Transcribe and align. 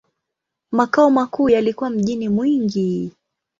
Makao 0.71 1.11
makuu 1.11 1.49
yalikuwa 1.49 1.89
mjini 1.89 2.29
Mwingi. 2.29 3.11